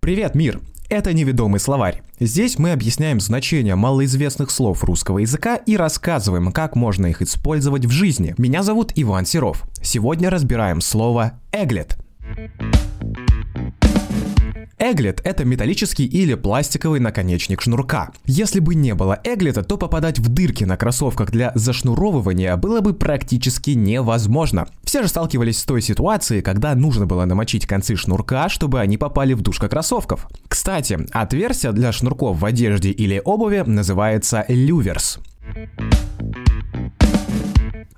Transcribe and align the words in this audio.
Привет, 0.00 0.34
мир! 0.34 0.60
Это 0.88 1.12
неведомый 1.12 1.58
словарь. 1.58 2.02
Здесь 2.20 2.58
мы 2.58 2.70
объясняем 2.70 3.18
значение 3.18 3.74
малоизвестных 3.74 4.52
слов 4.52 4.84
русского 4.84 5.18
языка 5.18 5.56
и 5.56 5.76
рассказываем, 5.76 6.52
как 6.52 6.76
можно 6.76 7.06
их 7.06 7.20
использовать 7.20 7.86
в 7.86 7.90
жизни. 7.90 8.34
Меня 8.38 8.62
зовут 8.62 8.92
Иван 8.94 9.26
Серов. 9.26 9.64
Сегодня 9.82 10.30
разбираем 10.30 10.80
слово 10.80 11.40
«эглет». 11.50 12.03
Эглет– 14.84 15.22
это 15.24 15.46
металлический 15.46 16.04
или 16.04 16.34
пластиковый 16.34 17.00
наконечник 17.00 17.62
шнурка. 17.62 18.10
Если 18.26 18.60
бы 18.60 18.74
не 18.74 18.94
было 18.94 19.18
эглета, 19.24 19.62
то 19.62 19.78
попадать 19.78 20.18
в 20.18 20.28
дырки 20.28 20.64
на 20.64 20.76
кроссовках 20.76 21.30
для 21.30 21.52
зашнуровывания 21.54 22.54
было 22.58 22.82
бы 22.82 22.92
практически 22.92 23.70
невозможно. 23.70 24.68
Все 24.82 25.00
же 25.00 25.08
сталкивались 25.08 25.60
с 25.60 25.64
той 25.64 25.80
ситуацией, 25.80 26.42
когда 26.42 26.74
нужно 26.74 27.06
было 27.06 27.24
намочить 27.24 27.66
концы 27.66 27.96
шнурка, 27.96 28.50
чтобы 28.50 28.78
они 28.78 28.98
попали 28.98 29.32
в 29.32 29.40
душка 29.40 29.70
кроссовков. 29.70 30.28
Кстати, 30.48 30.98
отверстие 31.12 31.72
для 31.72 31.90
шнурков 31.90 32.38
в 32.38 32.44
одежде 32.44 32.90
или 32.90 33.22
обуви 33.24 33.64
называется 33.64 34.44
люверс. 34.48 35.18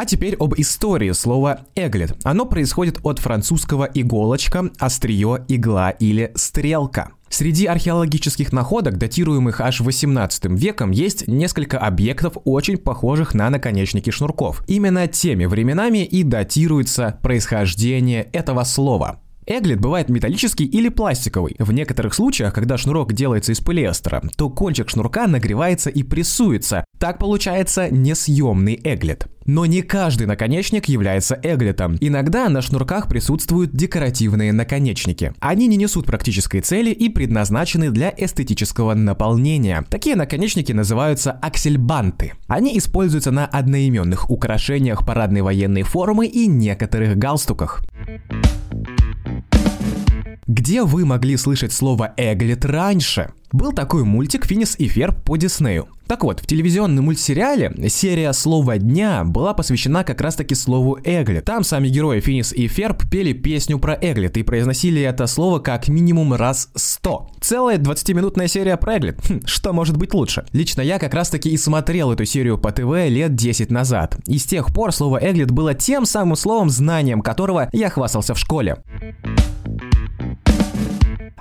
А 0.00 0.06
теперь 0.06 0.34
об 0.36 0.54
истории 0.56 1.12
слова 1.12 1.66
«эглет». 1.74 2.16
Оно 2.24 2.46
происходит 2.46 3.00
от 3.02 3.18
французского 3.18 3.84
«иголочка», 3.84 4.70
«острие», 4.78 5.44
«игла» 5.46 5.90
или 5.90 6.32
«стрелка». 6.36 7.10
Среди 7.28 7.66
археологических 7.66 8.50
находок, 8.50 8.96
датируемых 8.96 9.60
аж 9.60 9.80
18 9.80 10.46
веком, 10.58 10.90
есть 10.90 11.28
несколько 11.28 11.78
объектов, 11.78 12.38
очень 12.46 12.78
похожих 12.78 13.34
на 13.34 13.50
наконечники 13.50 14.08
шнурков. 14.08 14.64
Именно 14.66 15.06
теми 15.06 15.44
временами 15.44 15.98
и 15.98 16.22
датируется 16.22 17.18
происхождение 17.22 18.22
этого 18.32 18.64
слова. 18.64 19.20
Эглет 19.50 19.80
бывает 19.80 20.08
металлический 20.08 20.64
или 20.64 20.88
пластиковый. 20.88 21.56
В 21.58 21.72
некоторых 21.72 22.14
случаях, 22.14 22.54
когда 22.54 22.78
шнурок 22.78 23.12
делается 23.12 23.50
из 23.50 23.58
полиэстера, 23.58 24.22
то 24.36 24.48
кончик 24.48 24.88
шнурка 24.88 25.26
нагревается 25.26 25.90
и 25.90 26.04
прессуется. 26.04 26.84
Так 27.00 27.18
получается 27.18 27.90
несъемный 27.90 28.80
эглет. 28.84 29.26
Но 29.46 29.66
не 29.66 29.82
каждый 29.82 30.28
наконечник 30.28 30.86
является 30.86 31.36
эглетом. 31.42 31.96
Иногда 32.00 32.48
на 32.48 32.62
шнурках 32.62 33.08
присутствуют 33.08 33.74
декоративные 33.74 34.52
наконечники. 34.52 35.32
Они 35.40 35.66
не 35.66 35.76
несут 35.76 36.06
практической 36.06 36.60
цели 36.60 36.90
и 36.90 37.08
предназначены 37.08 37.90
для 37.90 38.14
эстетического 38.16 38.94
наполнения. 38.94 39.84
Такие 39.90 40.14
наконечники 40.14 40.70
называются 40.70 41.32
аксельбанты. 41.32 42.34
Они 42.46 42.78
используются 42.78 43.32
на 43.32 43.46
одноименных 43.46 44.30
украшениях 44.30 45.04
парадной 45.04 45.42
военной 45.42 45.82
формы 45.82 46.26
и 46.26 46.46
некоторых 46.46 47.16
галстуках. 47.16 47.82
Где 50.52 50.82
вы 50.82 51.04
могли 51.04 51.36
слышать 51.36 51.72
слово 51.72 52.12
«эглет» 52.16 52.64
раньше? 52.64 53.30
Был 53.52 53.72
такой 53.72 54.02
мультик 54.02 54.44
«Финис 54.44 54.74
и 54.78 54.88
Ферб» 54.88 55.22
по 55.22 55.36
Диснею. 55.36 55.86
Так 56.08 56.24
вот, 56.24 56.40
в 56.40 56.46
телевизионном 56.46 57.04
мультсериале 57.04 57.72
серия 57.88 58.32
«Слово 58.32 58.78
дня» 58.78 59.22
была 59.22 59.54
посвящена 59.54 60.02
как 60.02 60.20
раз-таки 60.20 60.56
слову 60.56 60.98
«эглет». 61.04 61.44
Там 61.44 61.62
сами 61.62 61.88
герои 61.88 62.18
Финис 62.18 62.52
и 62.52 62.66
Ферб 62.66 63.08
пели 63.08 63.32
песню 63.32 63.78
про 63.78 63.94
эглет 63.94 64.36
и 64.36 64.42
произносили 64.42 65.00
это 65.02 65.28
слово 65.28 65.60
как 65.60 65.86
минимум 65.86 66.34
раз 66.34 66.70
сто. 66.74 67.30
Целая 67.40 67.78
20-минутная 67.78 68.48
серия 68.48 68.76
про 68.76 68.98
эглет. 68.98 69.20
Хм, 69.28 69.42
что 69.44 69.72
может 69.72 69.96
быть 69.96 70.14
лучше? 70.14 70.46
Лично 70.52 70.82
я 70.82 70.98
как 70.98 71.14
раз-таки 71.14 71.50
и 71.50 71.56
смотрел 71.56 72.10
эту 72.10 72.24
серию 72.24 72.58
по 72.58 72.72
ТВ 72.72 73.08
лет 73.08 73.36
10 73.36 73.70
назад. 73.70 74.16
И 74.26 74.38
с 74.38 74.44
тех 74.44 74.74
пор 74.74 74.92
слово 74.92 75.18
«эглет» 75.22 75.52
было 75.52 75.74
тем 75.74 76.06
самым 76.06 76.34
словом, 76.34 76.70
знанием 76.70 77.20
которого 77.20 77.68
я 77.72 77.88
хвастался 77.88 78.34
в 78.34 78.38
школе. 78.38 78.78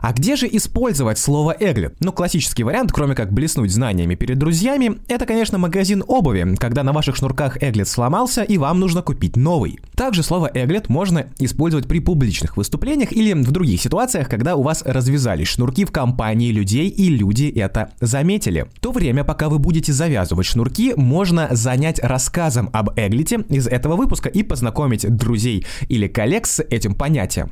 А 0.01 0.13
где 0.13 0.35
же 0.35 0.47
использовать 0.51 1.17
слово 1.17 1.55
«эглет»? 1.59 1.95
Ну, 1.99 2.11
классический 2.11 2.63
вариант, 2.63 2.91
кроме 2.91 3.15
как 3.15 3.33
блеснуть 3.33 3.71
знаниями 3.71 4.15
перед 4.15 4.37
друзьями, 4.37 4.99
это, 5.07 5.25
конечно, 5.25 5.57
магазин 5.57 6.03
обуви, 6.07 6.55
когда 6.57 6.83
на 6.83 6.93
ваших 6.93 7.17
шнурках 7.17 7.61
эглет 7.61 7.87
сломался 7.87 8.43
и 8.43 8.57
вам 8.57 8.79
нужно 8.79 9.01
купить 9.01 9.35
новый. 9.35 9.79
Также 9.95 10.23
слово 10.23 10.49
«эглет» 10.53 10.89
можно 10.89 11.27
использовать 11.39 11.87
при 11.87 11.99
публичных 11.99 12.55
выступлениях 12.55 13.11
или 13.11 13.33
в 13.33 13.51
других 13.51 13.81
ситуациях, 13.81 14.29
когда 14.29 14.55
у 14.55 14.63
вас 14.63 14.83
развязались 14.85 15.49
шнурки 15.49 15.85
в 15.85 15.91
компании 15.91 16.51
людей 16.51 16.89
и 16.89 17.09
люди 17.09 17.49
это 17.49 17.91
заметили. 17.99 18.67
То 18.79 18.91
время, 18.91 19.23
пока 19.23 19.49
вы 19.49 19.59
будете 19.59 19.91
завязывать 19.91 20.45
шнурки, 20.45 20.93
можно 20.95 21.49
занять 21.51 21.99
рассказом 21.99 22.69
об 22.73 22.97
эглете 22.97 23.43
из 23.49 23.67
этого 23.67 23.95
выпуска 23.95 24.29
и 24.29 24.43
познакомить 24.43 25.07
друзей 25.15 25.65
или 25.89 26.07
коллег 26.07 26.47
с 26.47 26.63
этим 26.63 26.95
понятием. 26.95 27.51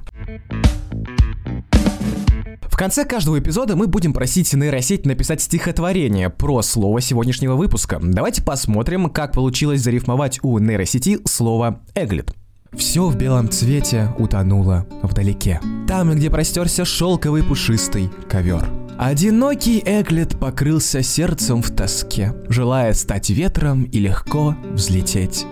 В 2.77 2.79
конце 2.79 3.05
каждого 3.05 3.39
эпизода 3.39 3.75
мы 3.75 3.87
будем 3.87 4.13
просить 4.13 4.53
нейросеть 4.53 5.07
написать 5.07 5.41
стихотворение 5.41 6.29
про 6.29 6.61
слово 6.61 7.01
сегодняшнего 7.01 7.55
выпуска. 7.55 7.97
Давайте 7.99 8.43
посмотрим, 8.43 9.09
как 9.09 9.33
получилось 9.33 9.81
зарифмовать 9.81 10.37
у 10.43 10.59
нейросети 10.59 11.17
слово 11.25 11.81
«эглет». 11.95 12.35
Все 12.73 13.07
в 13.07 13.15
белом 13.15 13.49
цвете 13.49 14.13
утонуло 14.19 14.85
вдалеке. 15.01 15.59
Там, 15.87 16.11
где 16.13 16.29
простерся 16.29 16.85
шелковый 16.85 17.41
пушистый 17.41 18.11
ковер. 18.29 18.69
Одинокий 18.99 19.81
Эглет 19.83 20.37
покрылся 20.37 21.01
сердцем 21.01 21.63
в 21.63 21.71
тоске, 21.71 22.35
желая 22.47 22.93
стать 22.93 23.31
ветром 23.31 23.85
и 23.85 23.97
легко 23.97 24.55
взлететь 24.73 25.47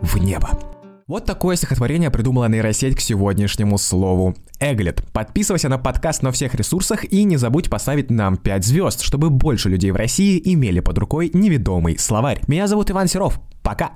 в 0.00 0.16
небо. 0.18 0.77
Вот 1.08 1.24
такое 1.24 1.56
стихотворение 1.56 2.10
придумала 2.10 2.50
нейросеть 2.50 2.94
к 2.94 3.00
сегодняшнему 3.00 3.78
слову. 3.78 4.36
Эглет. 4.60 5.02
Подписывайся 5.14 5.70
на 5.70 5.78
подкаст 5.78 6.22
на 6.22 6.32
всех 6.32 6.54
ресурсах 6.54 7.10
и 7.10 7.24
не 7.24 7.38
забудь 7.38 7.70
поставить 7.70 8.10
нам 8.10 8.36
5 8.36 8.62
звезд, 8.62 9.00
чтобы 9.00 9.30
больше 9.30 9.70
людей 9.70 9.90
в 9.90 9.96
России 9.96 10.38
имели 10.44 10.80
под 10.80 10.98
рукой 10.98 11.30
неведомый 11.32 11.98
словарь. 11.98 12.42
Меня 12.46 12.66
зовут 12.66 12.90
Иван 12.90 13.08
Серов. 13.08 13.40
Пока! 13.62 13.92